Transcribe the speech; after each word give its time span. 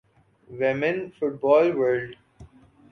women 0.49 0.97
فٹبال 1.17 1.65
world 1.77 2.11